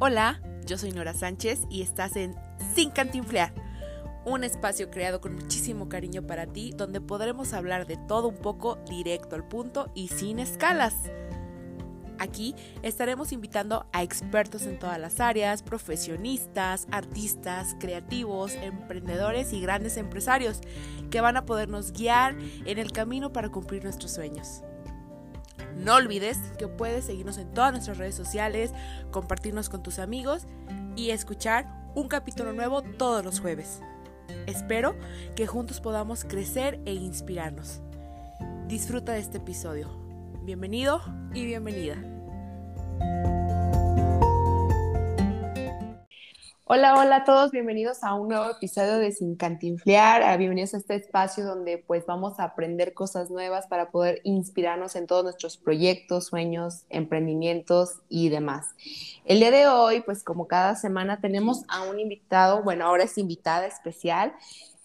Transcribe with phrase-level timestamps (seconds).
[0.00, 2.36] Hola, yo soy Nora Sánchez y estás en
[2.72, 3.52] Sin Cantinflear,
[4.24, 8.76] un espacio creado con muchísimo cariño para ti donde podremos hablar de todo un poco
[8.88, 10.94] directo al punto y sin escalas.
[12.20, 19.96] Aquí estaremos invitando a expertos en todas las áreas, profesionistas, artistas, creativos, emprendedores y grandes
[19.96, 20.60] empresarios
[21.10, 22.36] que van a podernos guiar
[22.66, 24.62] en el camino para cumplir nuestros sueños.
[25.78, 28.72] No olvides que puedes seguirnos en todas nuestras redes sociales,
[29.10, 30.46] compartirnos con tus amigos
[30.96, 33.80] y escuchar un capítulo nuevo todos los jueves.
[34.46, 34.96] Espero
[35.36, 37.80] que juntos podamos crecer e inspirarnos.
[38.66, 39.88] Disfruta de este episodio.
[40.42, 41.00] Bienvenido
[41.32, 41.96] y bienvenida.
[46.70, 50.96] Hola, hola a todos, bienvenidos a un nuevo episodio de Sin Cantinflear, bienvenidos a este
[50.96, 56.26] espacio donde pues vamos a aprender cosas nuevas para poder inspirarnos en todos nuestros proyectos,
[56.26, 58.74] sueños, emprendimientos y demás.
[59.24, 63.16] El día de hoy, pues como cada semana tenemos a un invitado, bueno, ahora es
[63.16, 64.34] invitada especial,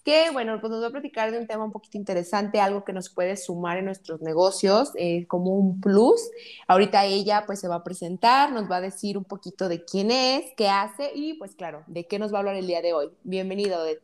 [0.04, 2.94] que, bueno, pues nos va a platicar de un tema un poquito interesante, algo que
[2.94, 6.22] nos puede sumar en nuestros negocios eh, como un plus.
[6.68, 10.12] Ahorita ella pues se va a presentar, nos va a decir un poquito de quién
[10.12, 12.94] es, qué hace y pues claro, de qué nos va a hablar el día de
[12.94, 13.12] hoy.
[13.24, 14.02] Bienvenido, Odette.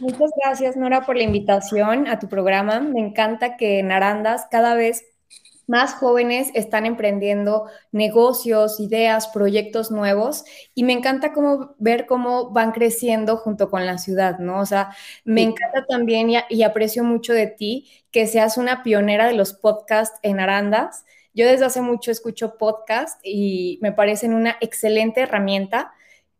[0.00, 2.80] Muchas gracias, Nora, por la invitación a tu programa.
[2.80, 5.04] Me encanta que en Arandas cada vez
[5.68, 12.72] más jóvenes están emprendiendo negocios, ideas, proyectos nuevos y me encanta cómo, ver cómo van
[12.72, 14.60] creciendo junto con la ciudad, ¿no?
[14.60, 14.90] O sea,
[15.24, 20.18] me encanta también y, aprecio mucho de ti que seas una pionera de los podcasts
[20.22, 21.04] en Arandas.
[21.34, 25.92] Yo desde hace mucho escucho podcasts y me parecen una excelente herramienta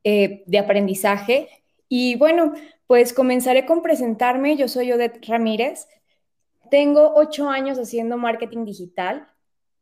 [0.05, 1.49] eh, de aprendizaje.
[1.89, 2.55] Y bueno,
[2.87, 4.57] pues comenzaré con presentarme.
[4.57, 5.87] Yo soy Odette Ramírez.
[6.71, 9.29] Tengo ocho años haciendo marketing digital.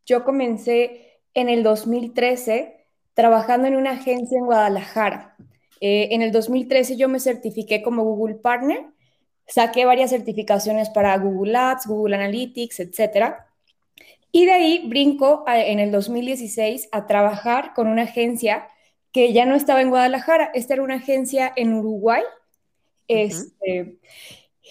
[0.05, 5.37] Yo comencé en el 2013 trabajando en una agencia en Guadalajara.
[5.81, 8.85] Eh, en el 2013 yo me certifiqué como Google Partner,
[9.47, 13.35] saqué varias certificaciones para Google Ads, Google Analytics, etc.
[14.33, 18.69] Y de ahí brinco en el 2016 a trabajar con una agencia
[19.13, 22.23] que ya no estaba en Guadalajara, esta era una agencia en Uruguay.
[23.09, 23.99] Este,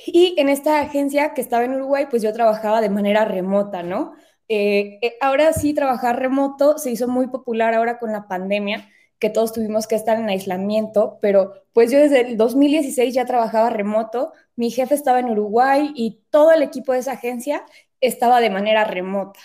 [0.05, 4.13] y en esta agencia que estaba en Uruguay, pues yo trabajaba de manera remota, ¿no?
[4.47, 8.89] Eh, eh, ahora sí, trabajar remoto se hizo muy popular ahora con la pandemia,
[9.19, 13.69] que todos tuvimos que estar en aislamiento, pero pues yo desde el 2016 ya trabajaba
[13.69, 17.65] remoto, mi jefe estaba en Uruguay y todo el equipo de esa agencia
[18.01, 19.39] estaba de manera remota.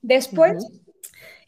[0.00, 0.64] Después,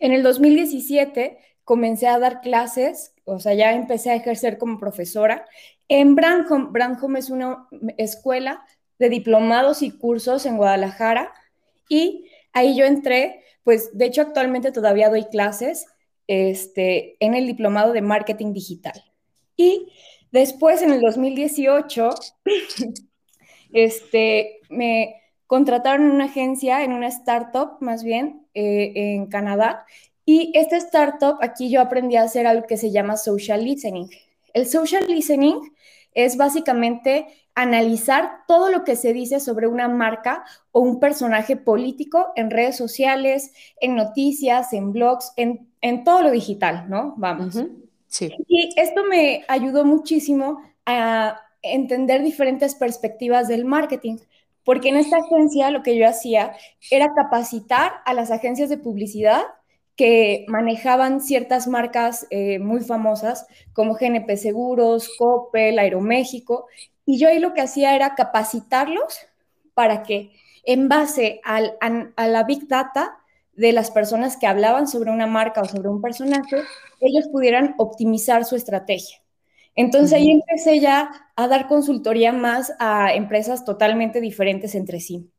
[0.00, 5.46] en el 2017, comencé a dar clases, o sea, ya empecé a ejercer como profesora
[5.92, 6.68] en Brandhome.
[6.70, 8.64] Brandhome es una escuela
[8.98, 11.32] de diplomados y cursos en Guadalajara
[11.88, 15.86] y ahí yo entré, pues de hecho actualmente todavía doy clases
[16.26, 19.04] este, en el diplomado de marketing digital.
[19.54, 19.92] Y
[20.30, 22.10] después en el 2018,
[23.72, 29.84] este, me contrataron en una agencia, en una startup más bien, eh, en Canadá.
[30.24, 34.08] Y esta startup, aquí yo aprendí a hacer algo que se llama social listening.
[34.54, 35.60] El social listening
[36.14, 42.32] es básicamente analizar todo lo que se dice sobre una marca o un personaje político
[42.36, 45.68] en redes sociales, en noticias, en blogs, en,
[46.04, 47.14] todo lo digital, ¿no?
[47.16, 47.62] Vamos.
[48.06, 48.30] Sí.
[48.48, 54.18] Y esto me ayudó muchísimo a entender diferentes perspectivas del marketing,
[54.64, 56.54] porque en esta agencia lo que yo hacía
[56.90, 59.42] era capacitar a las agencias de publicidad
[59.96, 66.66] que manejaban ciertas marcas eh, muy famosas como GNP Seguros, Coppel, Aeroméxico,
[67.04, 69.18] y yo ahí lo que hacía era capacitarlos
[69.74, 70.32] para que
[70.64, 73.18] en base al, a, la big data
[73.54, 76.62] de las personas que hablaban sobre una marca o sobre un personaje,
[77.00, 79.18] ellos pudieran optimizar su estrategia.
[79.74, 85.30] Entonces ahí empecé ya a dar consultoría más a empresas totalmente diferentes entre sí.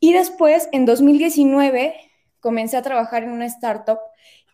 [0.00, 1.94] Y después, en 2019,
[2.48, 3.98] comencé a trabajar en una startup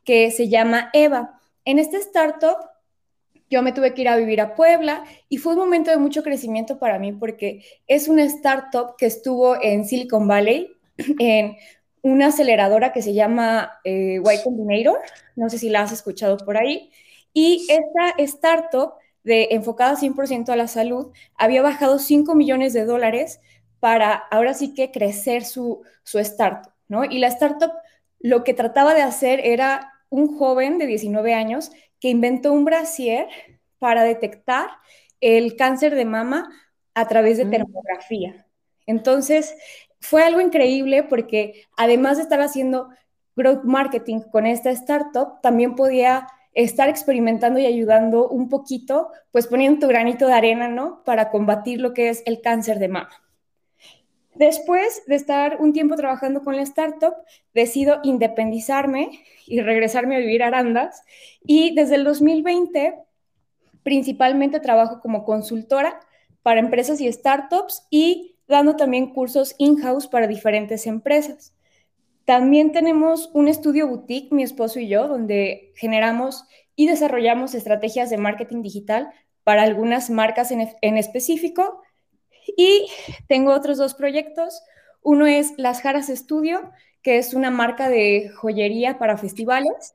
[0.03, 1.39] que se llama Eva.
[1.65, 2.57] En esta startup
[3.49, 6.25] yo me tuve que ir a vivir a Puebla y fue un momento de mucho
[6.25, 10.73] crecimiento para mí porque es una startup que estuvo en Silicon Valley,
[11.21, 11.55] en
[12.03, 14.99] una aceleradora que se llama eh, Y Combinator,
[15.37, 16.91] no sé si la has escuchado por ahí,
[17.33, 23.41] y esta startup de, enfocada 100% a la salud había bajado 5 millones de dólares
[23.79, 26.75] para ahora sí que crecer su, su startup.
[27.11, 27.73] Y la startup
[28.25, 33.29] lo que trataba de hacer era un joven de 19 años que inventó un brasier
[33.79, 34.71] para detectar
[35.21, 36.49] el cáncer de mama
[36.95, 37.51] a través de mm.
[37.51, 38.47] termografía.
[38.87, 39.55] Entonces,
[40.01, 42.89] fue algo increíble porque además de estar haciendo
[43.37, 49.81] growth marketing con esta startup, también podía estar experimentando y ayudando un poquito, pues poniendo
[49.81, 51.05] tu granito de arena, ¿no?
[51.05, 53.24] Para combatir lo que es el cáncer de mama.
[54.35, 57.15] Después de estar un tiempo trabajando con la startup,
[57.53, 61.03] decido independizarme y regresarme a vivir a Arandas.
[61.45, 62.95] Y desde el 2020,
[63.85, 66.01] principalmente trabajo como consultora
[66.43, 71.55] para empresas y startups y dando también cursos in-house para diferentes empresas.
[72.25, 76.45] También tenemos un estudio boutique, mi esposo y yo, donde generamos
[76.75, 79.11] y desarrollamos estrategias de marketing digital
[79.45, 81.83] para algunas marcas en, en específico.
[82.47, 82.87] Y
[83.29, 84.63] tengo otros dos proyectos.
[85.03, 86.71] Uno es Las Jaras Studio,
[87.03, 89.95] que es una marca de joyería para festivales.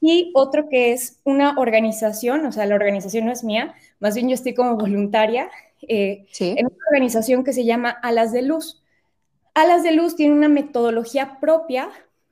[0.00, 4.28] Y otro que es una organización, o sea, la organización no es mía, más bien
[4.28, 5.50] yo estoy como voluntaria
[5.88, 8.82] eh, en una organización que se llama Alas de Luz.
[9.54, 11.88] Alas de Luz tiene una metodología propia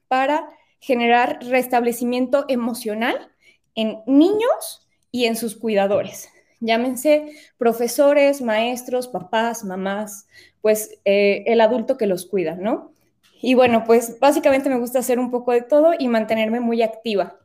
[0.08, 3.32] para generar restablecimiento emocional
[3.74, 6.28] en niños y en sus cuidadores.
[6.64, 10.26] Llámense profesores, maestros, papás, mamás,
[10.62, 12.92] pues eh, el adulto que los cuida, ¿no?
[13.42, 17.38] Y bueno, pues básicamente me gusta hacer un poco de todo y mantenerme muy activa.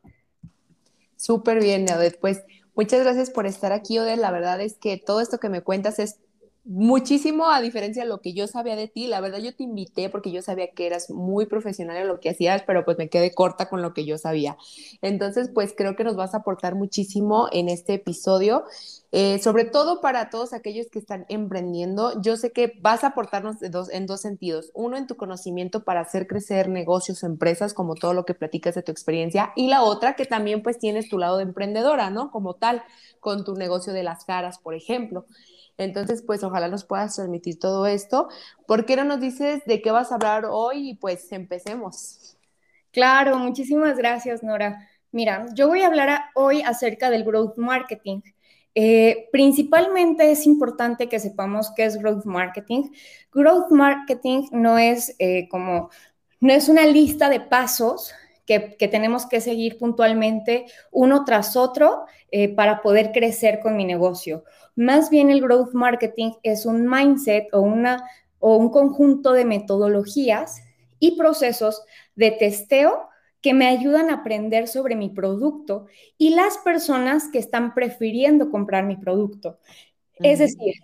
[1.17, 2.17] Súper bien, Odette.
[2.17, 2.43] Pues
[2.73, 4.19] muchas gracias por estar aquí, Odette.
[4.19, 6.19] La verdad es que todo esto que me cuentas es
[6.65, 9.07] muchísimo a diferencia de lo que yo sabía de ti.
[9.07, 12.29] La verdad yo te invité porque yo sabía que eras muy profesional en lo que
[12.29, 14.57] hacías, pero pues me quedé corta con lo que yo sabía.
[15.01, 18.65] Entonces, pues creo que nos vas a aportar muchísimo en este episodio.
[19.11, 23.55] Eh, sobre todo para todos aquellos que están emprendiendo, yo sé que vas a aportarnos
[23.63, 24.71] en dos sentidos.
[24.75, 28.83] Uno, en tu conocimiento para hacer crecer negocios empresas, como todo lo que platicas de
[28.83, 32.29] tu experiencia, y la otra, que también pues tienes tu lado de emprendedora, ¿no?
[32.29, 32.83] Como tal,
[33.19, 35.25] con tu negocio de las caras, por ejemplo.
[35.79, 38.27] Entonces, pues ojalá nos puedas transmitir todo esto.
[38.67, 40.89] ¿Por qué no nos dices de qué vas a hablar hoy?
[40.89, 42.37] Y pues empecemos.
[42.91, 44.89] Claro, muchísimas gracias, Nora.
[45.11, 48.21] Mira, yo voy a hablar hoy acerca del growth marketing.
[48.75, 52.91] Eh, principalmente es importante que sepamos qué es growth marketing.
[53.31, 55.89] Growth marketing no es eh, como,
[56.41, 58.13] no es una lista de pasos
[58.45, 64.43] que, tenemos que seguir puntualmente uno tras otro eh, para poder crecer con mi negocio.
[64.79, 68.01] Más bien el growth marketing es un mindset o, una,
[68.39, 70.63] o un conjunto de metodologías
[70.99, 71.83] y procesos
[72.15, 73.09] de testeo
[73.41, 75.87] que me ayudan a aprender sobre mi producto
[76.17, 79.59] y las personas que están prefiriendo comprar mi producto.
[80.13, 80.75] Es decir,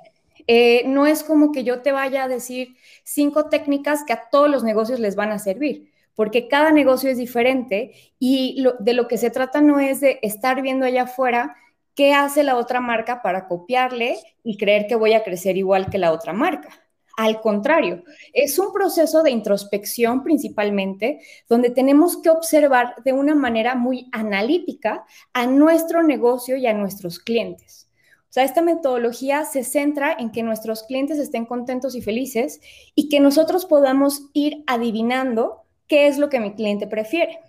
[0.46, 2.76] eh, no es como que yo te vaya a decir
[3.06, 7.18] cinco técnicas que a todos los negocios les van a servir, porque cada negocio es
[7.18, 11.56] diferente y de lo que se trata no es de estar viendo allá afuera
[11.96, 15.98] qué hace la otra marca para copiarle y creer que voy a crecer igual que
[15.98, 16.70] la otra marca.
[17.18, 18.04] Al contrario,
[18.34, 25.06] es un proceso de introspección principalmente, donde tenemos que observar de una manera muy analítica
[25.32, 27.90] a nuestro negocio y a nuestros clientes.
[28.30, 32.60] O sea, esta metodología se centra en que nuestros clientes estén contentos y felices
[32.94, 37.40] y que nosotros podamos ir adivinando qué es lo que mi cliente prefiere.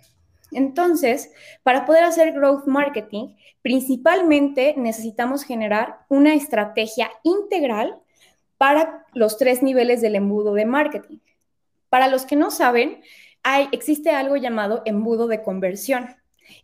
[0.51, 1.31] Entonces,
[1.63, 7.99] para poder hacer growth marketing, principalmente necesitamos generar una estrategia integral
[8.57, 11.17] para los tres niveles del embudo de marketing.
[11.89, 13.01] Para los que no saben,
[13.43, 16.15] hay, existe algo llamado embudo de conversión.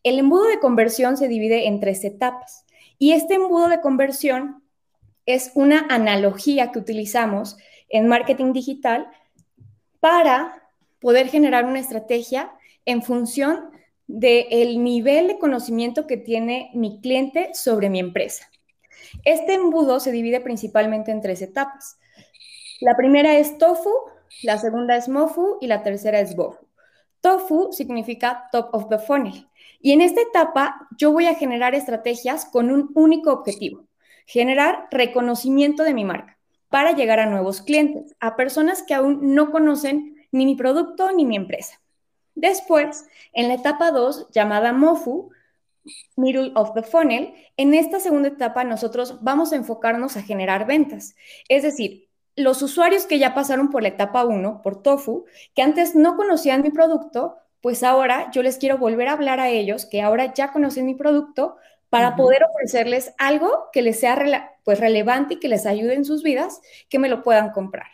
[0.04, 2.66] El embudo de conversión se divide en tres etapas
[2.98, 4.64] y este embudo de conversión
[5.26, 7.58] es una analogía que utilizamos
[7.90, 9.08] en marketing digital
[10.00, 10.64] para
[11.00, 12.52] poder generar una estrategia
[12.86, 13.72] en función
[14.08, 18.50] del nivel de conocimiento que tiene mi cliente sobre mi empresa.
[19.26, 21.98] Este embudo se divide principalmente en tres etapas.
[22.82, 23.92] La primera es TOFU,
[24.42, 26.68] la segunda es MOFU y la tercera es BOFU.
[27.22, 29.48] TOFU significa top of the funnel.
[29.80, 33.88] Y en esta etapa yo voy a generar estrategias con un único objetivo,
[34.26, 36.38] generar reconocimiento de mi marca
[36.70, 41.24] para llegar a nuevos clientes, a personas que aún no conocen ni mi producto ni
[41.24, 41.83] mi empresa.
[42.36, 45.32] Después, en la etapa 2, llamada MOFU,
[46.16, 51.16] Middle of the Funnel, en esta segunda etapa nosotros vamos a enfocarnos a generar ventas.
[51.50, 55.96] Es decir, los usuarios que ya pasaron por la etapa 1, por TOFU, que antes
[55.96, 60.02] no conocían mi producto, pues ahora yo les quiero volver a hablar a ellos, que
[60.02, 61.58] ahora ya conocen mi producto,
[61.90, 66.24] para poder ofrecerles algo que les sea pues, relevante y que les ayude en sus
[66.24, 66.60] vidas,
[66.90, 67.86] que me lo puedan comprar.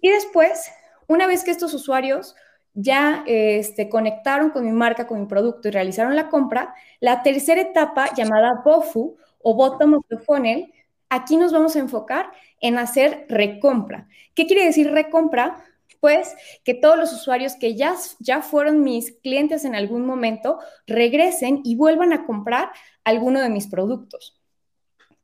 [0.00, 0.70] Y después,
[1.08, 2.36] una vez que estos usuarios
[2.74, 7.60] ya este, conectaron con mi marca, con mi producto y realizaron la compra, la tercera
[7.60, 10.72] etapa llamada BOFU o Bottom of the Funnel,
[11.08, 14.08] aquí nos vamos a enfocar en hacer recompra.
[14.34, 15.64] ¿Qué quiere decir recompra?
[16.02, 21.60] pues que todos los usuarios que ya, ya fueron mis clientes en algún momento regresen
[21.62, 22.72] y vuelvan a comprar
[23.04, 24.42] alguno de mis productos.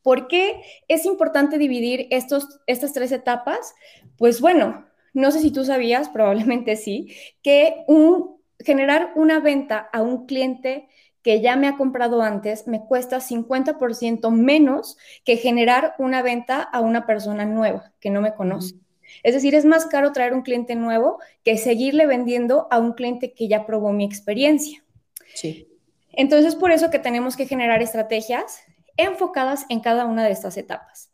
[0.02, 3.74] ¿Por qué es importante dividir estos, estas tres etapas?
[4.16, 4.86] Pues bueno,
[5.18, 10.88] no sé si tú sabías, probablemente sí, que un, generar una venta a un cliente
[11.22, 16.80] que ya me ha comprado antes me cuesta 50% menos que generar una venta a
[16.80, 18.76] una persona nueva que no me conoce.
[19.22, 23.32] Es decir, es más caro traer un cliente nuevo que seguirle vendiendo a un cliente
[23.32, 24.84] que ya probó mi experiencia.
[25.34, 25.68] Sí.
[26.12, 28.60] Entonces, por eso que tenemos que generar estrategias
[28.96, 31.10] enfocadas en cada una de estas etapas.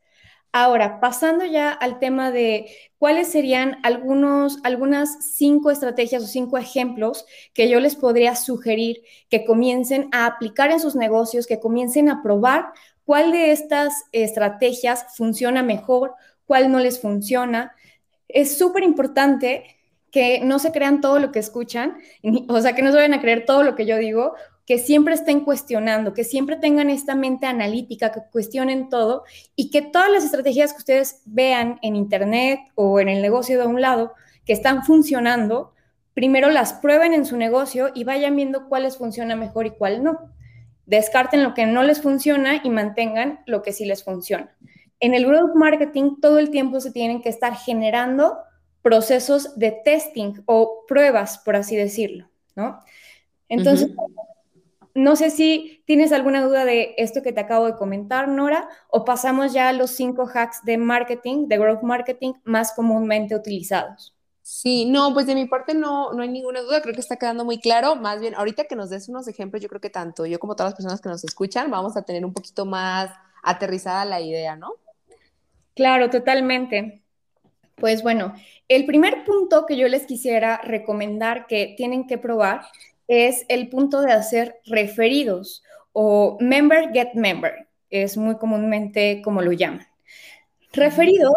[0.57, 7.27] Ahora, pasando ya al tema de cuáles serían algunos, algunas cinco estrategias o cinco ejemplos
[7.55, 12.23] que yo les podría sugerir que comiencen a aplicar en sus negocios, que comiencen a
[12.23, 12.67] probar
[13.05, 16.15] cuál de estas estrategias funciona mejor,
[16.47, 17.75] cuál no les funciona,
[18.29, 19.65] es súper importante
[20.13, 21.99] que no se crean todo lo que escuchan,
[22.49, 24.35] o sea, que no se vayan a creer todo lo que yo digo,
[24.67, 29.25] que siempre estén cuestionando, que siempre tengan esta mente analítica, que cuestionen todo
[29.57, 33.67] y que todas las estrategias que ustedes vean en Internet o en el negocio de
[33.67, 35.73] un lado que están funcionando,
[36.15, 40.03] primero las prueben en su negocio y vayan viendo cuál les funciona mejor y cuál
[40.03, 40.31] no.
[40.87, 44.55] Descarten lo que no les funciona y mantengan lo que sí les funciona
[45.05, 48.39] en el growth marketing todo el tiempo se tienen que estar generando
[48.81, 52.81] procesos de testing o pruebas, por así decirlo, ¿no?
[53.51, 53.91] Entonces,
[54.95, 59.05] no sé si tienes alguna duda de esto que te acabo de comentar, Nora, o
[59.05, 64.15] pasamos ya a los cinco hacks de marketing, de growth marketing más comúnmente utilizados.
[64.43, 67.47] Sí, no, pues de mi parte no, no hay ninguna duda, creo que está quedando
[67.47, 67.97] muy claro.
[67.97, 70.73] Más bien, ahorita que nos des unos ejemplos, yo creo que tanto yo como todas
[70.73, 73.11] las personas que nos escuchan vamos a tener un poquito más
[73.43, 74.75] aterrizada la idea, ¿no?
[75.75, 77.03] Claro, totalmente.
[77.77, 78.35] Pues bueno,
[78.69, 82.67] el primer punto que yo les quisiera recomendar que tienen que probar
[83.09, 89.53] es el punto de hacer referidos o member get member, es muy comúnmente como lo
[89.53, 89.87] llaman.
[90.73, 91.37] Referidos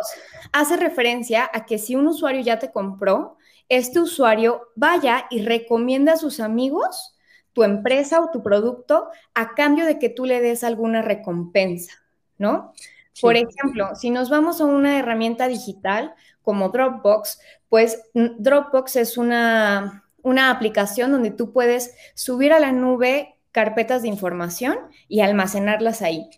[0.51, 3.37] hace referencia a que si un usuario ya te compró,
[3.69, 7.15] este usuario vaya y recomienda a sus amigos
[7.53, 11.93] tu empresa o tu producto a cambio de que tú le des alguna recompensa,
[12.37, 12.73] ¿no?
[13.19, 20.06] Por ejemplo, si nos vamos a una herramienta digital como Dropbox, pues Dropbox es una,
[20.27, 26.29] una aplicación donde tú puedes subir a la nube carpetas de información y almacenarlas ahí.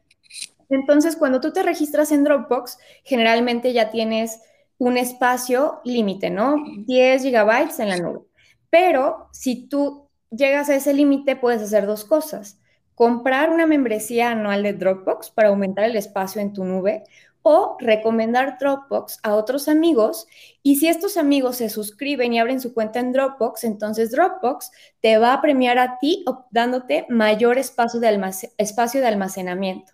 [0.69, 4.41] Entonces, cuando tú te registras en Dropbox, generalmente ya tienes
[4.77, 6.57] un espacio límite, ¿no?
[6.85, 8.21] 10 gigabytes en la nube.
[8.69, 12.59] Pero si tú llegas a ese límite, puedes hacer dos cosas
[12.99, 17.05] comprar una membresía anual de Dropbox para aumentar el espacio en tu nube
[17.41, 20.27] o recomendar Dropbox a otros amigos
[20.61, 25.17] y si estos amigos se suscriben y abren su cuenta en Dropbox, entonces Dropbox te
[25.17, 29.93] va a premiar a ti dándote mayor espacio de, espacio de almacenamiento.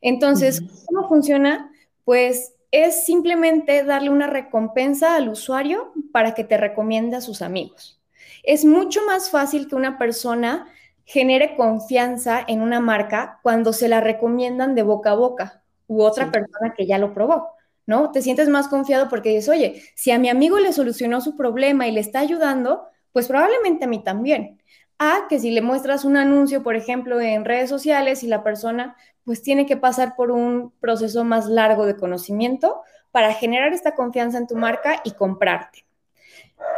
[0.00, 1.70] Entonces, ¿cómo funciona?
[2.04, 8.00] Pues es simplemente darle una recompensa al usuario para que te recomiende a sus amigos.
[8.44, 10.68] Es mucho más fácil que una persona
[11.04, 16.30] genere confianza en una marca cuando se la recomiendan de boca a boca u otra
[16.30, 17.48] persona que ya lo probó,
[17.86, 18.12] ¿no?
[18.12, 21.88] Te sientes más confiado porque dices, oye, si a mi amigo le solucionó su problema
[21.88, 24.62] y le está ayudando, pues probablemente a mí también.
[25.00, 28.96] A que si le muestras un anuncio, por ejemplo, en redes sociales y la persona
[29.24, 34.38] pues tiene que pasar por un proceso más largo de conocimiento para generar esta confianza
[34.38, 35.84] en tu marca y comprarte.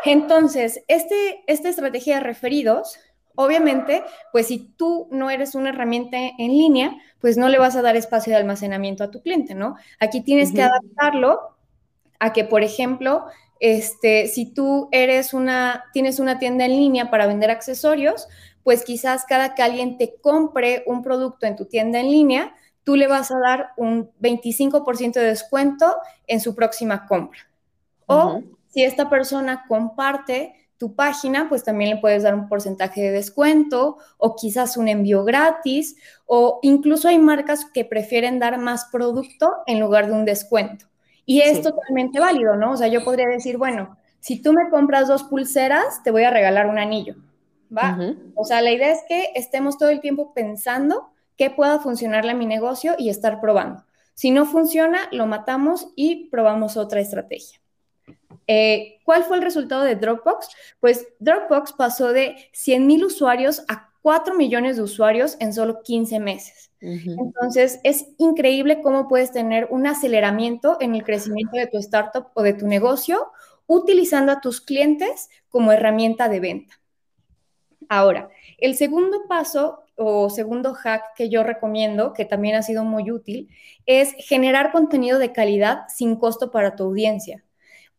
[0.05, 2.99] Entonces, este, esta estrategia de referidos
[3.41, 7.81] Obviamente, pues si tú no eres una herramienta en línea, pues no le vas a
[7.81, 9.77] dar espacio de almacenamiento a tu cliente, ¿no?
[9.99, 11.57] Aquí tienes que adaptarlo
[12.19, 13.25] a que, por ejemplo,
[13.59, 18.29] este, si tú eres una, tienes una tienda en línea para vender accesorios,
[18.63, 22.55] pues quizás cada que alguien te compre un producto en tu tienda en línea,
[22.85, 27.41] tú le vas a dar un 25% de descuento en su próxima compra.
[28.05, 33.11] O si esta persona comparte tu página, pues también le puedes dar un porcentaje de
[33.11, 39.57] descuento o quizás un envío gratis o incluso hay marcas que prefieren dar más producto
[39.67, 40.87] en lugar de un descuento.
[41.27, 42.73] Y es totalmente válido, ¿no?
[42.73, 46.31] O sea, yo podría decir, bueno, si tú me compras dos pulseras, te voy a
[46.31, 47.17] regalar un anillo,
[47.71, 47.99] ¿va?
[48.35, 52.37] O sea, la idea es que estemos todo el tiempo pensando qué pueda funcionarle a
[52.37, 53.85] mi negocio y estar probando.
[54.15, 57.61] Si no funciona, lo matamos y probamos otra estrategia.
[58.53, 60.49] Eh, ¿Cuál fue el resultado de Dropbox?
[60.81, 66.19] Pues Dropbox pasó de 100 mil usuarios a 4 millones de usuarios en solo 15
[66.19, 66.73] meses.
[66.81, 72.43] Entonces, es increíble cómo puedes tener un aceleramiento en el crecimiento de tu startup o
[72.43, 73.31] de tu negocio
[73.69, 76.81] utilizando a tus clientes como herramienta de venta.
[77.89, 83.13] Ahora, el segundo paso o segundo hack que yo recomiendo, que también ha sido muy
[83.13, 83.49] útil,
[83.87, 87.45] es generar contenido de calidad sin costo para tu audiencia.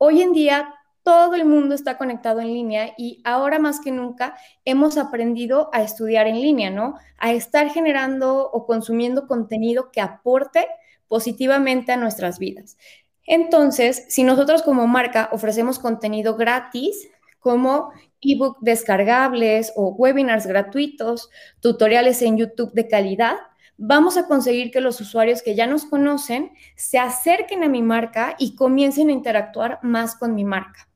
[0.04, 4.36] Hoy en día todo el mundo está conectado en línea y ahora más que nunca
[4.66, 6.96] hemos aprendido a estudiar en línea, ¿no?
[7.20, 10.66] A estar generando o consumiendo contenido que aporte
[11.08, 12.80] positivamente a nuestras vidas.
[13.28, 17.92] Entonces, si nosotros como marca ofrecemos contenido gratis, como
[18.22, 21.30] ebook descargables o webinars gratuitos,
[21.60, 23.38] tutoriales en YouTube de calidad,
[23.84, 28.36] vamos a conseguir que los usuarios que ya nos conocen se acerquen a mi marca
[28.38, 30.88] y comiencen a interactuar más con mi marca.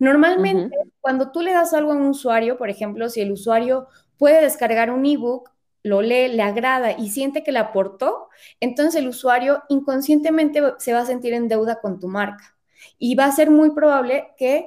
[0.00, 3.86] Normalmente, cuando tú le das algo a un usuario, por ejemplo, si el usuario
[4.18, 5.50] puede descargar un ebook,
[5.84, 11.00] lo lee, le agrada y siente que le aportó, entonces el usuario inconscientemente se va
[11.00, 12.56] a sentir en deuda con tu marca.
[12.98, 14.66] Y va a ser muy probable que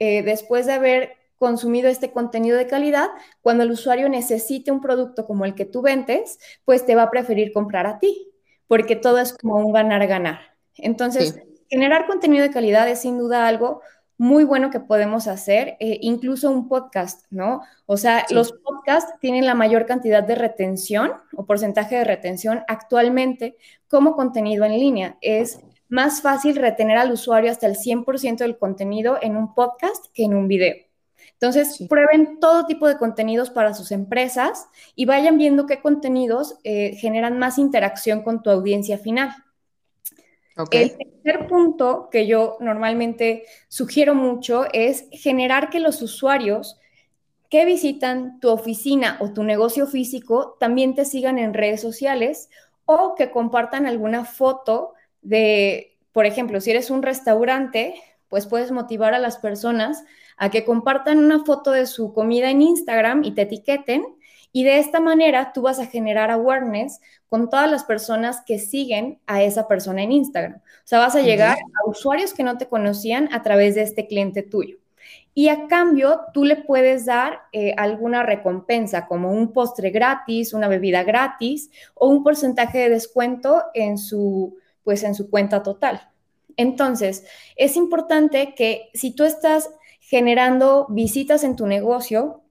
[0.00, 1.12] eh, después de haber
[1.44, 3.10] consumido este contenido de calidad,
[3.42, 7.10] cuando el usuario necesite un producto como el que tú vendes, pues te va a
[7.10, 8.32] preferir comprar a ti,
[8.66, 10.40] porque todo es como un ganar-ganar.
[10.78, 13.82] Entonces, generar contenido de calidad es sin duda algo
[14.16, 17.60] muy bueno que podemos hacer, eh, incluso un podcast, ¿no?
[17.84, 23.58] O sea, los podcasts tienen la mayor cantidad de retención o porcentaje de retención actualmente
[23.86, 25.18] como contenido en línea.
[25.20, 25.60] Es
[25.90, 30.34] más fácil retener al usuario hasta el 100% del contenido en un podcast que en
[30.34, 30.76] un video.
[31.34, 36.94] Entonces, prueben todo tipo de contenidos para sus empresas y vayan viendo qué contenidos eh,
[36.96, 39.34] generan más interacción con tu audiencia final.
[40.70, 46.78] El tercer punto que yo normalmente sugiero mucho es generar que los usuarios
[47.50, 52.48] que visitan tu oficina o tu negocio físico también te sigan en redes sociales
[52.86, 57.94] o que compartan alguna foto de, por ejemplo, si eres un restaurante,
[58.28, 60.04] pues puedes motivar a las personas
[60.36, 64.04] a que compartan una foto de su comida en Instagram y te etiqueten
[64.56, 69.18] y de esta manera tú vas a generar awareness con todas las personas que siguen
[69.26, 70.58] a esa persona en Instagram.
[70.58, 74.06] O sea, vas a llegar a usuarios que no te conocían a través de este
[74.06, 74.78] cliente tuyo.
[75.34, 80.68] Y a cambio, tú le puedes dar eh, alguna recompensa, como un postre gratis, una
[80.68, 86.08] bebida gratis o un porcentaje de descuento en su, pues, en su cuenta total.
[86.56, 89.68] Entonces, es importante que si tú estás
[90.06, 92.42] generando visitas en tu negocio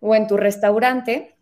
[0.00, 1.36] o en tu restaurante,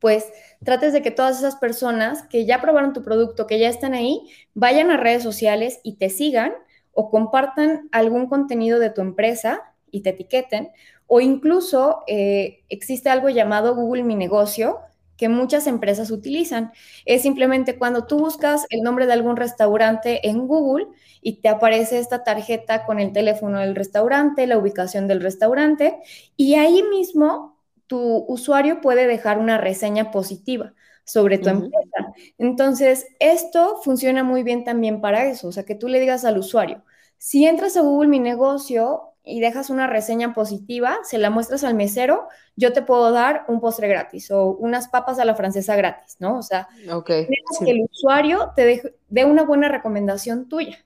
[0.00, 0.30] pues
[0.62, 4.28] trates de que todas esas personas que ya probaron tu producto, que ya están ahí,
[4.52, 6.52] vayan a redes sociales y te sigan
[6.92, 10.72] o compartan algún contenido de tu empresa y te etiqueten.
[11.06, 14.80] O incluso eh, existe algo llamado Google Mi Negocio
[15.22, 16.72] que muchas empresas utilizan.
[17.04, 20.88] Es simplemente cuando tú buscas el nombre de algún restaurante en Google
[21.20, 26.00] y te aparece esta tarjeta con el teléfono del restaurante, la ubicación del restaurante,
[26.36, 27.56] y ahí mismo
[27.86, 32.12] tu usuario puede dejar una reseña positiva sobre tu empresa.
[32.36, 36.36] Entonces, esto funciona muy bien también para eso, o sea, que tú le digas al
[36.36, 36.82] usuario,
[37.16, 41.74] si entras a Google Mi Negocio y dejas una reseña positiva, se la muestras al
[41.74, 46.16] mesero, yo te puedo dar un postre gratis o unas papas a la francesa gratis,
[46.18, 46.38] ¿no?
[46.38, 46.68] O sea,
[47.64, 50.84] que el usuario te dé una buena recomendación tuya.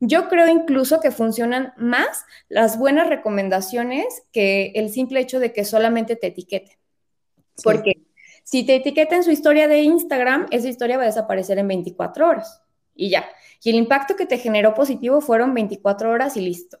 [0.00, 5.64] Yo creo incluso que funcionan más las buenas recomendaciones que el simple hecho de que
[5.64, 6.76] solamente te etiqueten.
[7.62, 7.92] Porque
[8.42, 12.62] si te etiqueten su historia de Instagram, esa historia va a desaparecer en 24 horas
[13.00, 13.26] y ya.
[13.62, 16.78] Y el impacto que te generó positivo fueron 24 horas y listo.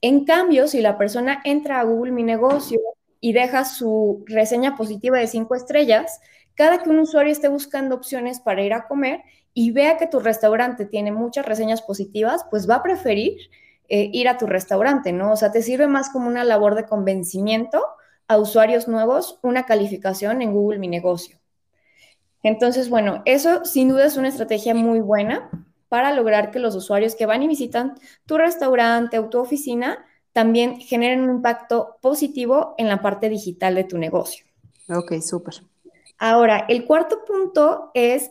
[0.00, 2.80] En cambio, si la persona entra a Google Mi Negocio
[3.20, 6.20] y deja su reseña positiva de 5 estrellas,
[6.54, 9.20] cada que un usuario esté buscando opciones para ir a comer,
[9.54, 13.36] y vea que tu restaurante tiene muchas reseñas positivas, pues va a preferir
[13.88, 15.32] eh, ir a tu restaurante, ¿no?
[15.32, 17.84] O sea, te sirve más como una labor de convencimiento
[18.28, 21.41] a usuarios nuevos, una calificación en Google Mi Negocio.
[22.42, 25.50] Entonces, bueno, eso sin duda es una estrategia muy buena
[25.88, 27.94] para lograr que los usuarios que van y visitan
[28.26, 33.84] tu restaurante o tu oficina también generen un impacto positivo en la parte digital de
[33.84, 34.46] tu negocio.
[34.88, 35.54] Ok, súper.
[36.18, 38.30] Ahora, el cuarto punto es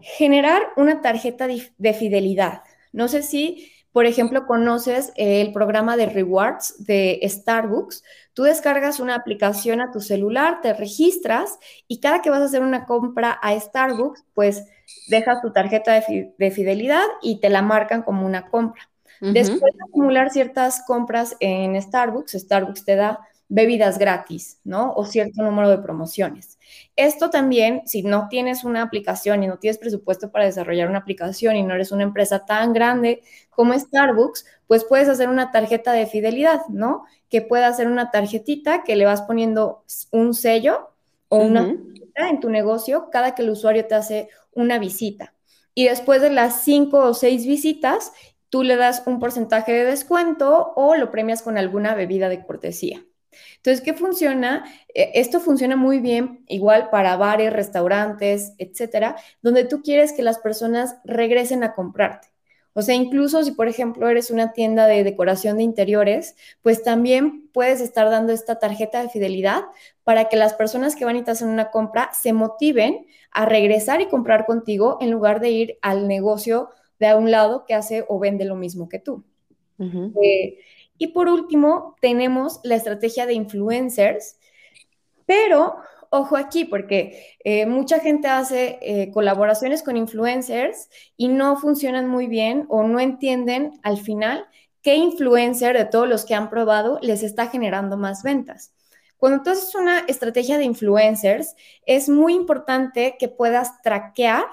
[0.00, 2.62] generar una tarjeta de fidelidad.
[2.92, 8.04] No sé si, por ejemplo, conoces el programa de rewards de Starbucks.
[8.34, 12.62] Tú descargas una aplicación a tu celular, te registras y cada que vas a hacer
[12.62, 14.64] una compra a Starbucks, pues
[15.08, 18.88] dejas tu tarjeta de, fidelidad y te la marcan como una compra.
[19.20, 24.92] Después de acumular ciertas compras en Starbucks, Starbucks te da bebidas gratis, ¿no?
[24.92, 26.58] O cierto número de promociones.
[26.96, 31.56] Esto también, si no tienes una aplicación y no tienes presupuesto para desarrollar una aplicación
[31.56, 36.06] y no eres una empresa tan grande como Starbucks, pues puedes hacer una tarjeta de
[36.06, 37.04] fidelidad, ¿no?
[37.30, 40.90] Que pueda ser una tarjetita que le vas poniendo un sello
[41.28, 41.74] o una
[42.14, 45.34] en tu negocio cada que el usuario te hace una visita.
[45.74, 48.12] Y después de las cinco o seis visitas,
[48.48, 53.04] tú le das un porcentaje de descuento o lo premias con alguna bebida de cortesía.
[53.56, 54.64] Entonces, ¿qué funciona?
[54.94, 60.38] E, esto funciona muy bien igual para bares, restaurantes, etcétera, donde tú quieres que las
[60.38, 62.28] personas regresen a comprarte.
[62.78, 67.48] O sea, incluso si, por ejemplo, eres una tienda de decoración de interiores, pues también
[67.52, 69.64] puedes estar dando esta tarjeta de fidelidad
[70.04, 74.00] para que las personas que van y te hacen una compra se motiven a regresar
[74.00, 76.70] y comprar contigo en lugar de ir al negocio
[77.00, 79.24] de a un lado que hace o vende lo mismo que tú.
[80.22, 80.58] Eh,
[80.98, 84.38] y por último, tenemos la estrategia de influencers,
[85.26, 85.76] pero
[86.10, 92.26] ojo aquí, porque eh, mucha gente hace eh, colaboraciones con influencers y no funcionan muy
[92.26, 94.46] bien o no entienden al final
[94.82, 98.72] qué influencer de todos los que han probado les está generando más ventas.
[99.18, 101.56] Cuando tú haces una estrategia de influencers,
[101.86, 104.44] es muy importante que puedas traquear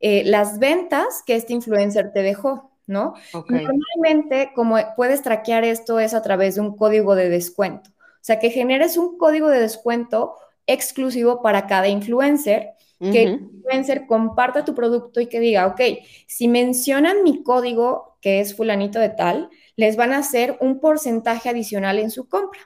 [0.00, 2.70] eh, las ventas que este influencer te dejó.
[2.86, 3.14] ¿No?
[3.32, 7.90] Normalmente, como puedes traquear esto es a través de un código de descuento.
[7.90, 12.70] O sea, que generes un código de descuento exclusivo para cada influencer,
[13.00, 15.80] que el influencer comparta tu producto y que diga, ok,
[16.26, 21.50] si mencionan mi código, que es fulanito de tal, les van a hacer un porcentaje
[21.50, 22.60] adicional en su compra.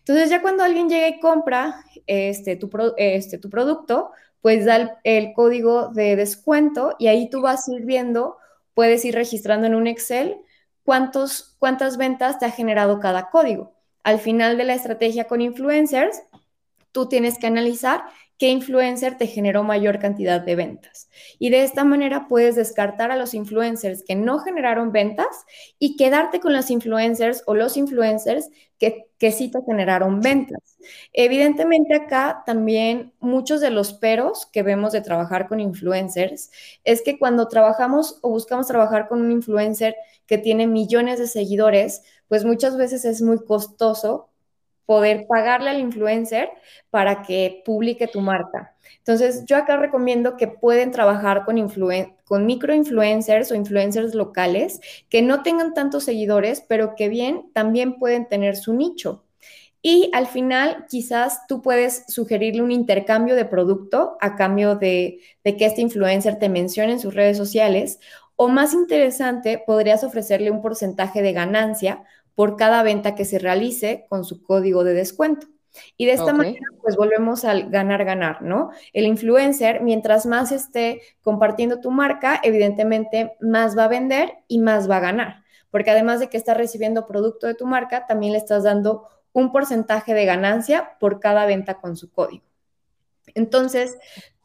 [0.00, 4.90] Entonces ya cuando alguien llega y compra este, tu, este, tu producto, pues da el,
[5.04, 8.36] el, código de descuento y ahí tú vas ir viendo,
[8.78, 10.36] puedes ir registrando en un Excel
[10.84, 13.74] cuántos, cuántas ventas te ha generado cada código.
[14.04, 16.22] Al final de la estrategia con influencers,
[16.92, 18.04] tú tienes que analizar
[18.38, 21.10] qué influencer te generó mayor cantidad de ventas.
[21.38, 25.26] Y de esta manera puedes descartar a los influencers que no generaron ventas
[25.78, 28.48] y quedarte con los influencers o los influencers
[28.78, 30.78] que, que sí te generaron ventas.
[31.12, 36.50] Evidentemente acá también muchos de los peros que vemos de trabajar con influencers
[36.84, 39.96] es que cuando trabajamos o buscamos trabajar con un influencer
[40.26, 44.27] que tiene millones de seguidores, pues muchas veces es muy costoso
[44.88, 46.48] poder pagarle al influencer
[46.88, 48.74] para que publique tu marca.
[48.96, 51.58] Entonces, yo acá recomiendo que pueden trabajar con,
[52.24, 58.28] con microinfluencers o influencers locales que no tengan tantos seguidores, pero que bien también pueden
[58.28, 59.26] tener su nicho.
[59.82, 65.56] Y al final, quizás tú puedes sugerirle un intercambio de producto a cambio de, de
[65.58, 68.00] que este influencer te mencione en sus redes sociales.
[68.36, 72.04] O más interesante, podrías ofrecerle un porcentaje de ganancia
[72.38, 75.48] por cada venta que se realice con su código de descuento.
[75.96, 78.70] Y de esta manera, pues volvemos al ganar-ganar, ¿no?
[78.92, 84.88] El influencer, mientras más esté compartiendo tu marca, evidentemente más va a vender y más
[84.88, 88.38] va a ganar, porque además de que está recibiendo producto de tu marca, también le
[88.38, 92.44] estás dando un porcentaje de ganancia por cada venta con su código.
[93.34, 93.98] Entonces,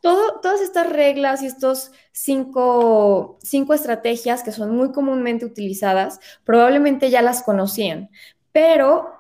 [0.04, 7.22] todas estas reglas y estos cinco, cinco estrategias que son muy comúnmente utilizadas, probablemente ya
[7.22, 8.10] las conocían,
[8.52, 9.14] pero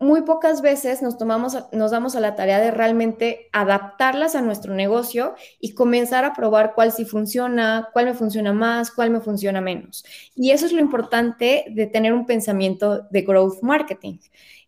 [0.00, 4.74] muy pocas veces nos, tomamos, nos damos a la tarea de realmente adaptarlas a nuestro
[4.74, 9.60] negocio y comenzar a probar cuál sí funciona, cuál me funciona más, cuál me funciona
[9.60, 10.04] menos.
[10.34, 14.18] Y eso es lo importante de tener un pensamiento de growth marketing,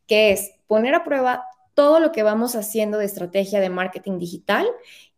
[0.06, 1.44] que es poner a prueba
[1.74, 4.66] todo lo que vamos haciendo de estrategia de marketing digital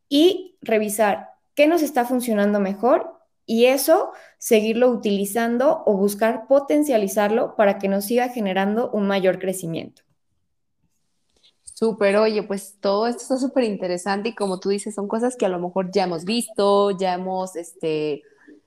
[0.08, 7.78] y revisar qué nos está funcionando mejor y eso seguirlo utilizando o buscar potencializarlo para
[7.78, 10.02] que nos siga generando un mayor crecimiento.
[11.62, 15.44] Súper, oye, pues todo esto está súper interesante y como tú dices, son cosas que
[15.44, 18.22] a lo mejor ya hemos visto, ya hemos este,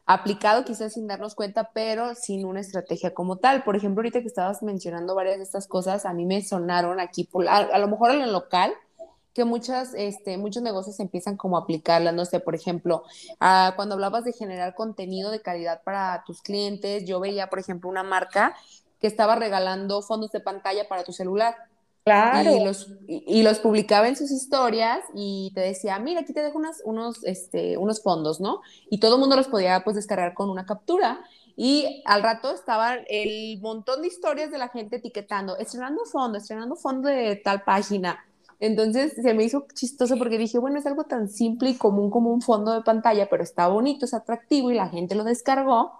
[0.05, 3.63] aplicado quizás sin darnos cuenta, pero sin una estrategia como tal.
[3.63, 7.25] Por ejemplo, ahorita que estabas mencionando varias de estas cosas, a mí me sonaron aquí,
[7.25, 8.73] por, a, lo mejor en lo local,
[9.33, 13.03] que muchas, este, muchos negocios empiezan como a aplicarlas, no sé, por ejemplo,
[13.39, 17.89] ah, cuando hablabas de generar contenido de calidad para tus clientes, yo veía, por ejemplo,
[17.89, 18.55] una marca
[18.99, 21.55] que estaba regalando fondos de pantalla para tu celular.
[22.03, 22.55] Claro.
[22.55, 26.59] Y los, y, los publicaba en sus historias y te decía, mira, aquí te dejo
[26.85, 28.61] unos, este, unos fondos, ¿no?
[28.89, 31.21] Y todo el mundo los podía pues descargar con una captura.
[31.55, 36.75] Y al rato estaba el montón de historias de la gente etiquetando, estrenando fondo, estrenando
[36.75, 38.25] fondo de tal página.
[38.59, 42.31] Entonces se me hizo chistoso porque dije, bueno, es algo tan simple y común como
[42.31, 45.93] un fondo de pantalla, pero está bonito, es atractivo y la gente lo descargó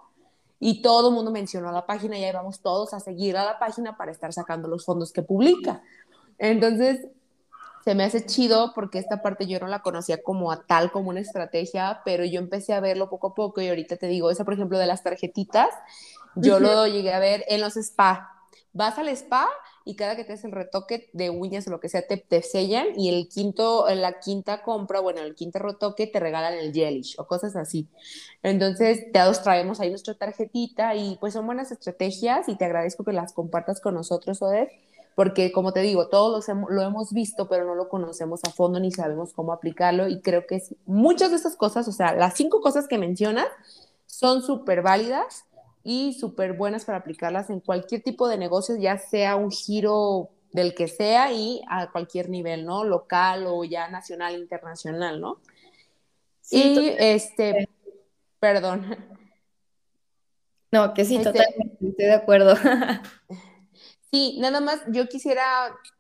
[0.59, 3.59] y todo el mundo mencionó la página y ahí vamos todos a seguir a la
[3.59, 5.81] página para estar sacando los fondos que publica.
[6.37, 7.07] Entonces,
[7.85, 11.09] se me hace chido porque esta parte yo no la conocía como a tal, como
[11.09, 14.43] una estrategia, pero yo empecé a verlo poco a poco y ahorita te digo, esa
[14.43, 15.69] por ejemplo de las tarjetitas,
[16.35, 18.31] yo lo llegué a ver en los spa.
[18.73, 19.47] Vas al spa
[19.89, 22.43] y cada que te haces el retoque de uñas o lo que sea, te, te
[22.43, 27.15] sellan y el quinto, la quinta compra, bueno, el quinto retoque te regalan el gelish
[27.17, 27.87] o cosas así.
[28.43, 33.13] Entonces, te traemos ahí nuestra tarjetita y pues son buenas estrategias y te agradezco que
[33.13, 34.69] las compartas con nosotros, Odette
[35.15, 38.91] porque como te digo, todos lo hemos visto, pero no lo conocemos a fondo ni
[38.91, 42.61] sabemos cómo aplicarlo y creo que es, muchas de estas cosas, o sea, las cinco
[42.61, 43.47] cosas que mencionas
[44.05, 45.45] son súper válidas
[45.83, 50.73] y súper buenas para aplicarlas en cualquier tipo de negocio, ya sea un giro del
[50.75, 52.83] que sea y a cualquier nivel, ¿no?
[52.83, 55.39] Local o ya nacional, internacional, ¿no?
[56.51, 57.69] y este,
[58.39, 58.97] perdón.
[60.71, 62.55] No, que sí, este totalmente, estoy de acuerdo.
[64.11, 65.43] Sí, nada más, yo quisiera,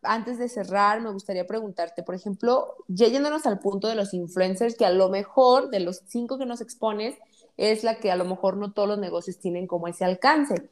[0.01, 4.75] antes de cerrar, me gustaría preguntarte, por ejemplo, ya yéndonos al punto de los influencers,
[4.75, 7.15] que a lo mejor de los cinco que nos expones,
[7.59, 10.69] es la que a lo mejor no todos los negocios tienen como ese alcance.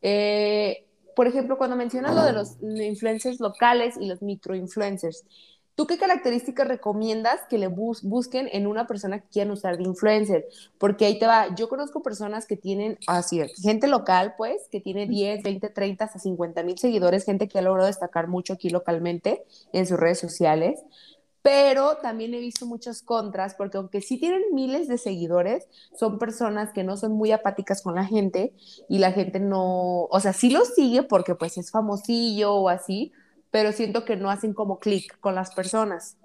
[0.00, 5.24] Eh, por ejemplo, cuando mencionas lo de los influencers locales y los microinfluencers,
[5.80, 10.46] ¿Tú qué características recomiendas que le busquen en una persona que quieran usar de influencer?
[10.76, 15.06] Porque ahí te va, yo conozco personas que tienen, así, gente local, pues, que tiene
[15.06, 19.42] 10, 20, 30, hasta 50 mil seguidores, gente que ha logrado destacar mucho aquí localmente
[19.72, 20.84] en sus redes sociales,
[21.42, 26.72] pero también he visto muchas contras, porque aunque sí tienen miles de seguidores, son personas
[26.72, 28.52] que no son muy apáticas con la gente
[28.88, 33.12] y la gente no, o sea, sí lo sigue porque pues es famosillo o así,
[33.50, 36.16] pero siento que no hacen como clic con las personas.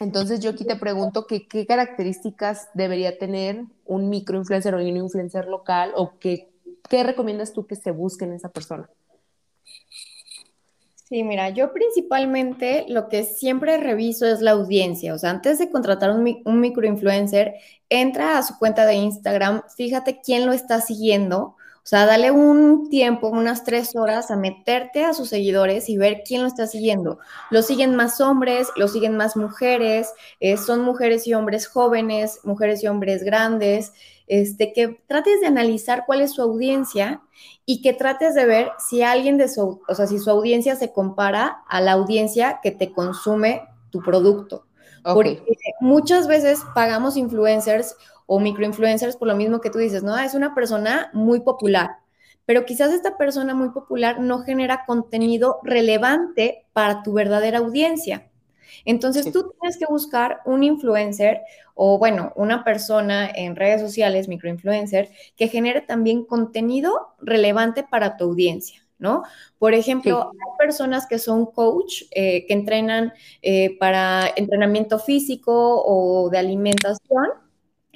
[0.00, 5.46] Entonces yo aquí te pregunto que, qué características debería tener un microinfluencer o un influencer
[5.46, 6.50] local o qué
[6.90, 8.90] recomiendas tú que se busque en esa persona.
[11.14, 15.14] Sí, mira, yo principalmente lo que siempre reviso es la audiencia.
[15.14, 16.24] O sea, antes de contratar un,
[16.60, 17.54] microinfluencer,
[17.88, 22.88] entra a su cuenta de Instagram, fíjate quién lo está siguiendo o sea, dale un
[22.88, 27.18] tiempo, unas tres horas a meterte a sus seguidores y ver quién lo está siguiendo.
[27.50, 32.82] Lo siguen más hombres, lo siguen más mujeres, eh, son mujeres y hombres jóvenes, mujeres
[32.82, 33.92] y hombres grandes.
[34.26, 37.20] Este, que trates de analizar cuál es su audiencia
[37.66, 40.92] y que trates de ver si alguien de su, o sea, si su audiencia se
[40.92, 44.66] compara a la audiencia que te consume tu producto.
[45.02, 45.42] Porque
[45.80, 47.94] muchas veces pagamos influencers
[48.26, 50.16] o microinfluencers por lo mismo que tú dices, ¿no?
[50.16, 51.98] Es una persona muy popular,
[52.46, 58.30] pero quizás esta persona muy popular no genera contenido relevante para tu verdadera audiencia.
[58.84, 61.40] Entonces tú tienes que buscar un influencer
[61.74, 68.24] o bueno, una persona en redes sociales, microinfluencer, que genere también contenido relevante para tu
[68.24, 68.80] audiencia.
[68.96, 69.24] ¿No?
[69.58, 76.30] Por ejemplo, hay personas que son coach, eh, que entrenan eh, para entrenamiento físico o
[76.30, 77.26] de alimentación,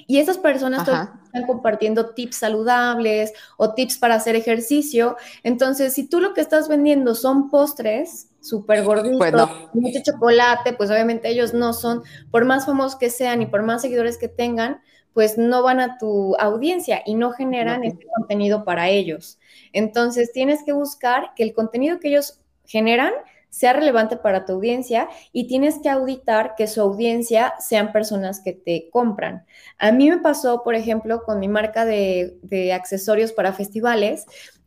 [0.09, 5.17] y esas personas están compartiendo tips saludables o tips para hacer ejercicio.
[5.43, 10.89] Entonces, si tú lo que estás vendiendo son postres súper gorditos, pues mucho chocolate, pues
[10.89, 14.81] obviamente ellos no son, por más famosos que sean y por más seguidores que tengan,
[15.13, 19.37] pues no van a tu audiencia y no generan este contenido para ellos.
[19.73, 23.13] Entonces, tienes que buscar que el contenido que ellos generan
[23.49, 28.53] sea relevante para tu audiencia y tienes que auditar que su audiencia sean personas que
[28.53, 29.45] te compran.
[29.77, 32.37] A mí me pasó, por ejemplo, con mi marca de,
[32.73, 34.25] accesorios para festivales,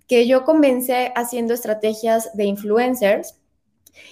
[0.09, 3.39] que yo comencé haciendo estrategias de influencers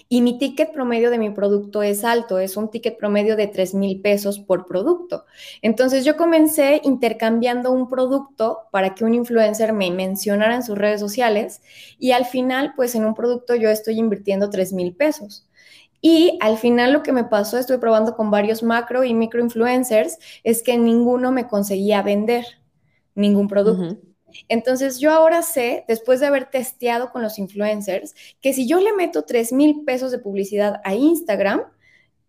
[0.08, 3.74] y mi ticket promedio de mi producto es alto, es un ticket promedio de 3
[3.74, 5.24] mil pesos por producto.
[5.62, 11.00] Entonces yo comencé intercambiando un producto para que un influencer me mencionara en sus redes
[11.00, 11.62] sociales
[11.98, 15.46] y al final, pues en un producto yo estoy invirtiendo 3 mil pesos.
[16.02, 20.18] Y al final lo que me pasó, estuve probando con varios macro y micro influencers,
[20.44, 22.44] es que ninguno me conseguía vender
[23.14, 24.09] ningún producto.
[24.48, 28.92] Entonces yo ahora sé, después de haber testeado con los influencers, que si yo le
[28.92, 31.62] meto 3 mil pesos de publicidad a Instagram,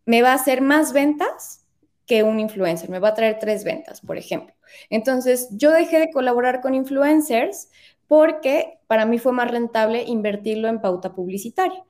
[0.05, 1.65] me va a hacer más ventas
[2.05, 4.53] que un influencer, me va a traer tres ventas, por ejemplo.
[4.89, 7.69] Entonces yo dejé de colaborar con influencers
[8.07, 11.83] porque para mí fue más rentable invertirlo en pauta publicitaria.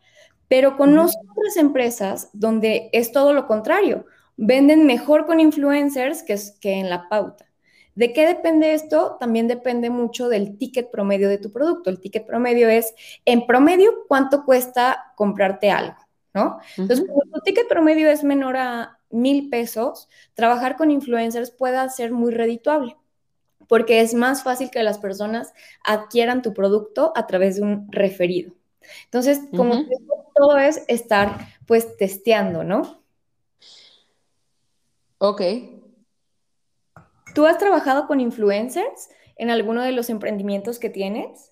[0.47, 4.05] Pero conozco otras empresas donde es todo lo contrario,
[4.37, 7.50] venden mejor con influencers que, que en la pauta.
[8.01, 9.17] ¿De qué depende esto?
[9.19, 11.91] También depende mucho del ticket promedio de tu producto.
[11.91, 15.97] El ticket promedio es, en promedio, cuánto cuesta comprarte algo,
[16.33, 16.57] ¿no?
[16.79, 22.11] Entonces, cuando tu ticket promedio es menor a mil pesos, trabajar con influencers puede ser
[22.11, 22.97] muy redituable
[23.67, 28.51] porque es más fácil que las personas adquieran tu producto a través de un referido.
[29.03, 29.85] Entonces, como
[30.33, 31.37] todo es estar
[31.67, 33.03] pues testeando, ¿no?
[35.19, 35.41] Ok.
[37.33, 41.51] ¿Tú has trabajado con influencers en alguno de los emprendimientos que tienes?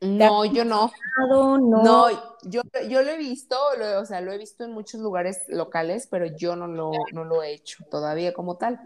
[0.00, 0.92] No, yo no.
[1.18, 1.58] no.
[1.58, 2.08] No,
[2.44, 3.56] yo, yo lo he visto,
[4.00, 7.42] o sea, lo he visto en muchos lugares locales, pero yo no lo, no lo
[7.42, 8.80] he hecho todavía como tal.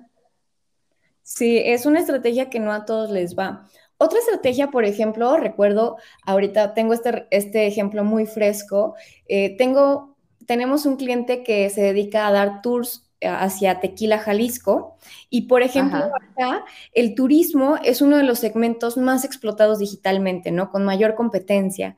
[1.23, 3.69] Sí, es una estrategia que no a todos les va.
[3.99, 8.97] Otra estrategia, por ejemplo, recuerdo, ahorita tengo este, este ejemplo muy fresco,
[9.29, 10.17] eh, tengo,
[10.47, 14.97] tenemos un cliente que se dedica a dar tours hacia Tequila, Jalisco.
[15.31, 20.71] Y por ejemplo, acá el turismo es uno de los segmentos más explotados digitalmente, ¿no?
[20.71, 21.97] Con mayor competencia.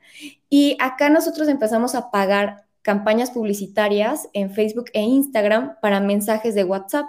[0.49, 6.63] Y acá nosotros empezamos a pagar campañas publicitarias en Facebook e Instagram para mensajes de
[6.63, 7.07] WhatsApp.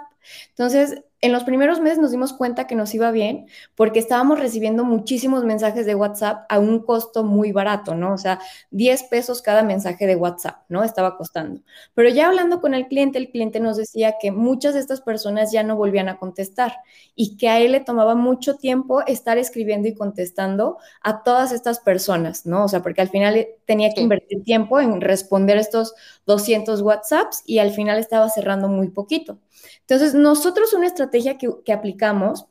[0.49, 4.83] Entonces, en los primeros meses nos dimos cuenta que nos iba bien porque estábamos recibiendo
[4.83, 8.13] muchísimos mensajes de WhatsApp a un costo muy barato, ¿no?
[8.13, 10.83] O sea, 10 pesos cada mensaje de WhatsApp, ¿no?
[10.83, 11.61] Estaba costando.
[11.95, 15.51] Pero ya hablando con el cliente, el cliente nos decía que muchas de estas personas
[15.51, 16.75] ya no volvían a contestar
[17.15, 21.79] y que a él le tomaba mucho tiempo estar escribiendo y contestando a todas estas
[21.79, 22.65] personas, ¿no?
[22.65, 25.95] O sea, porque al final tenía que invertir tiempo en responder estos
[26.27, 29.39] 200 WhatsApps y al final estaba cerrando muy poquito.
[29.81, 32.47] Entonces, nosotros una estrategia que, aplicamos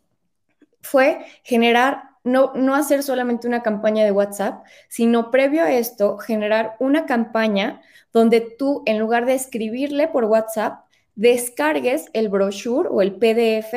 [0.80, 6.76] fue generar, no, no hacer solamente una campaña de WhatsApp, sino previo a esto, generar
[6.78, 7.80] una campaña
[8.12, 10.84] donde tú, en lugar de escribirle por WhatsApp,
[11.16, 13.74] descargues el brochure o el PDF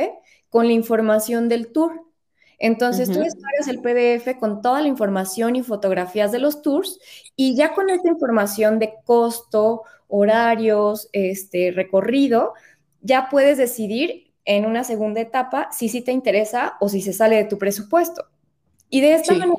[0.50, 2.06] con la información del tour.
[2.60, 7.00] Entonces tú descargas el PDF con toda la información y fotografías de los tours
[7.38, 12.54] y ya con esta información de costo, horarios, este recorrido,
[13.02, 17.36] ya puedes decidir en una segunda etapa si sí te interesa o si se sale
[17.36, 18.26] de tu presupuesto.
[18.90, 19.56] Y de esta manera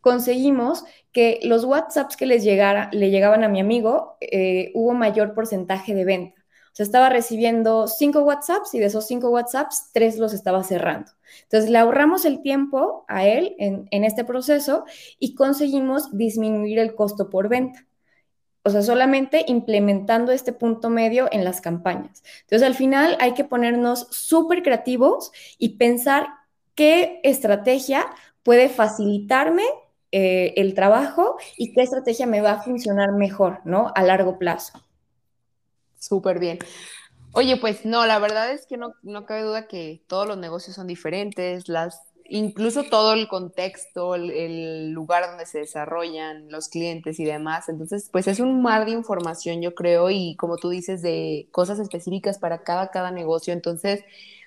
[0.00, 5.34] conseguimos que los WhatsApps que les llegara, le llegaban a mi amigo, eh, hubo mayor
[5.34, 6.40] porcentaje de venta.
[6.72, 11.12] O sea, estaba recibiendo cinco WhatsApps y de esos cinco WhatsApps, tres los estaba cerrando.
[11.42, 14.86] Entonces, le ahorramos el tiempo a él en, en este proceso
[15.18, 17.89] y conseguimos disminuir el costo por venta
[18.62, 22.22] o sea, solamente implementando este punto medio en las campañas.
[22.42, 26.28] Entonces, al final hay que ponernos súper creativos y pensar
[26.74, 28.06] qué estrategia
[28.42, 29.64] puede facilitarme
[30.12, 33.92] eh, el trabajo y qué estrategia me va a funcionar mejor, ¿no?
[33.94, 34.82] A largo plazo.
[35.98, 36.58] Súper bien.
[37.32, 40.74] Oye, pues no, la verdad es que no, no cabe duda que todos los negocios
[40.74, 47.24] son diferentes, las incluso todo el contexto, el, lugar donde se desarrollan los clientes y
[47.24, 47.68] demás.
[47.68, 51.78] Entonces, pues es un mar de información, yo creo, y como tú dices, de cosas
[51.80, 53.52] específicas para cada, cada negocio.
[53.52, 54.04] Entonces,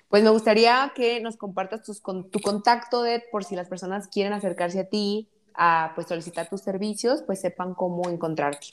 [0.08, 4.08] pues me gustaría que nos compartas tus, con, tu contacto de, por si las personas
[4.08, 8.68] quieren acercarse a ti, a pues solicitar tus servicios, pues sepan cómo encontrarte.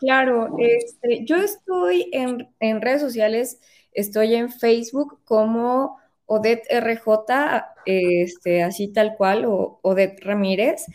[0.00, 3.60] Claro, este, yo estoy en, en redes sociales,
[3.92, 7.06] estoy en Facebook como Odette RJ,
[7.86, 10.86] este, así tal cual, o Odette Ramírez.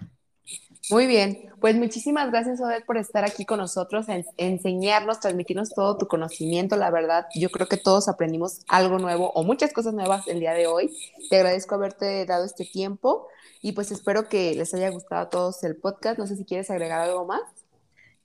[0.91, 4.05] Muy bien, pues muchísimas gracias Odette por estar aquí con nosotros,
[4.37, 6.75] enseñarnos, transmitirnos todo tu conocimiento.
[6.75, 10.53] La verdad, yo creo que todos aprendimos algo nuevo o muchas cosas nuevas el día
[10.53, 10.95] de hoy.
[11.29, 13.27] Te agradezco haberte dado este tiempo
[13.61, 16.19] y pues espero que les haya gustado a todos el podcast.
[16.19, 17.41] No sé si quieres agregar algo más.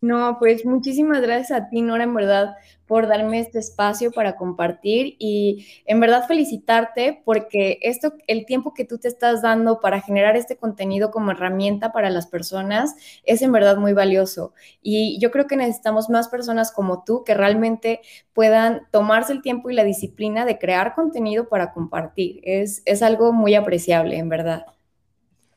[0.03, 2.57] No, pues muchísimas gracias a ti, Nora, en verdad,
[2.89, 8.85] por darme este espacio para compartir y en verdad felicitarte porque esto, el tiempo que
[8.85, 13.53] tú te estás dando para generar este contenido como herramienta para las personas es en
[13.53, 14.55] verdad muy valioso.
[14.83, 18.01] Y yo creo que necesitamos más personas como tú que realmente
[18.33, 22.41] puedan tomarse el tiempo y la disciplina de crear contenido para compartir.
[22.43, 24.67] Es, es algo muy apreciable, en verdad.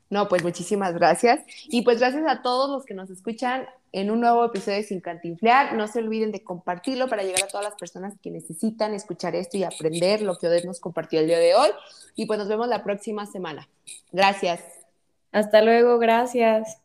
[0.09, 1.43] No, pues muchísimas gracias.
[1.67, 3.65] Y pues gracias a todos los que nos escuchan
[3.95, 5.73] en un nuevo episodio de Sin Cantinflear.
[5.73, 9.55] No se olviden de compartirlo para llegar a todas las personas que necesitan escuchar esto
[9.55, 11.69] y aprender lo que Odette nos compartió el día de hoy.
[12.13, 13.69] Y pues nos vemos la próxima semana.
[14.11, 14.59] Gracias.
[15.31, 16.84] Hasta luego, gracias.